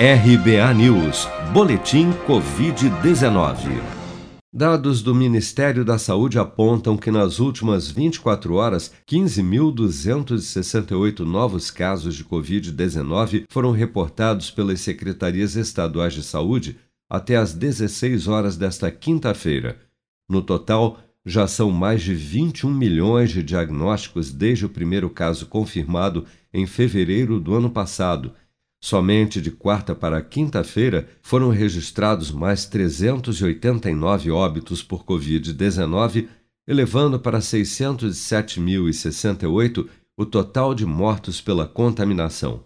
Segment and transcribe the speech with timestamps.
[0.00, 3.82] RBA News, Boletim Covid-19.
[4.54, 12.24] Dados do Ministério da Saúde apontam que nas últimas 24 horas, 15.268 novos casos de
[12.24, 16.78] Covid-19 foram reportados pelas secretarias estaduais de saúde
[17.10, 19.80] até às 16 horas desta quinta-feira.
[20.30, 26.24] No total, já são mais de 21 milhões de diagnósticos desde o primeiro caso confirmado
[26.54, 28.32] em fevereiro do ano passado
[28.80, 36.28] Somente de quarta para quinta-feira foram registrados mais 389 óbitos por Covid-19,
[36.66, 42.62] elevando para 607.068 o total de mortos pela contaminação.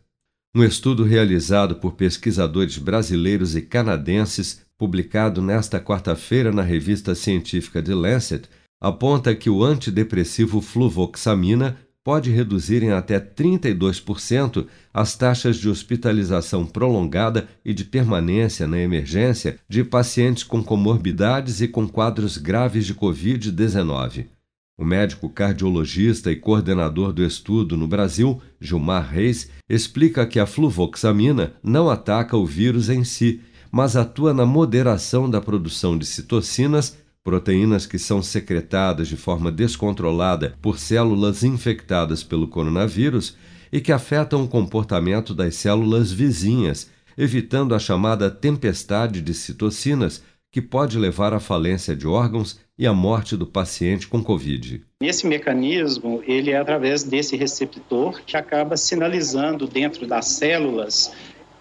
[0.55, 7.93] Um estudo realizado por pesquisadores brasileiros e canadenses, publicado nesta quarta-feira na revista científica The
[7.93, 16.65] Lancet, aponta que o antidepressivo fluvoxamina pode reduzir em até 32% as taxas de hospitalização
[16.65, 22.95] prolongada e de permanência na emergência de pacientes com comorbidades e com quadros graves de
[22.95, 24.36] Covid-19.
[24.79, 31.53] O médico cardiologista e coordenador do estudo no Brasil, Gilmar Reis, explica que a fluvoxamina
[31.63, 37.87] não ataca o vírus em si, mas atua na moderação da produção de citocinas, proteínas
[37.87, 43.35] que são secretadas de forma descontrolada por células infectadas pelo coronavírus
[43.71, 50.21] e que afetam o comportamento das células vizinhas, evitando a chamada tempestade de citocinas,
[50.57, 54.81] que pode levar à falência de órgãos e à morte do paciente com Covid.
[54.99, 61.13] Esse mecanismo, ele é através desse receptor que acaba sinalizando dentro das células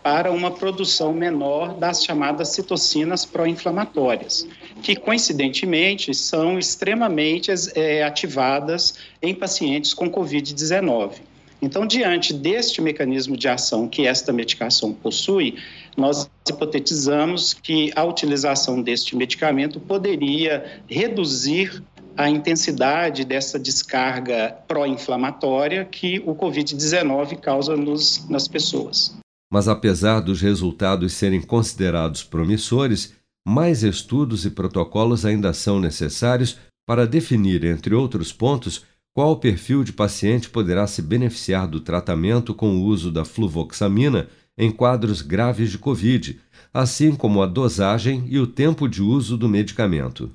[0.03, 4.49] para uma produção menor das chamadas citocinas pró-inflamatórias,
[4.81, 11.17] que coincidentemente são extremamente é, ativadas em pacientes com Covid-19.
[11.61, 15.56] Então, diante deste mecanismo de ação que esta medicação possui,
[15.97, 21.83] nós hipotetizamos que a utilização deste medicamento poderia reduzir
[22.16, 29.15] a intensidade dessa descarga pró-inflamatória que o Covid-19 causa nos, nas pessoas.
[29.53, 33.15] Mas apesar dos resultados serem considerados promissores,
[33.47, 38.84] mais estudos e protocolos ainda são necessários para definir, entre outros pontos,
[39.16, 44.28] qual perfil de paciente poderá se beneficiar do tratamento com o uso da fluvoxamina
[44.59, 46.38] em quadros graves de Covid,
[46.71, 50.31] assim como a dosagem e o tempo de uso do medicamento.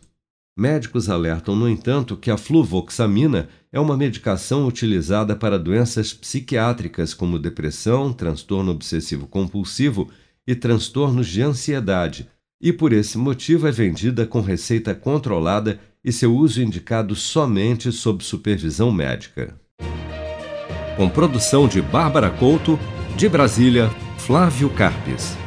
[0.58, 7.38] Médicos alertam, no entanto, que a fluvoxamina é uma medicação utilizada para doenças psiquiátricas como
[7.38, 10.09] depressão, transtorno obsessivo-compulsivo
[10.48, 12.28] e transtornos de ansiedade,
[12.62, 18.24] e por esse motivo é vendida com receita controlada e seu uso indicado somente sob
[18.24, 19.56] supervisão médica.
[20.96, 22.78] Com produção de Bárbara Couto,
[23.16, 25.41] de Brasília, Flávio Carpes.